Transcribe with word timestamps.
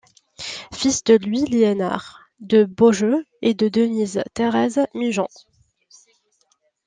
Fils 0.73 1.03
de 1.03 1.13
Louis 1.15 1.45
Liénard 1.45 2.21
de 2.39 2.63
Beaujeu 2.63 3.23
et 3.43 3.53
de 3.53 3.69
Denise-Thérèse 3.69 4.79
Migeon. 4.95 5.27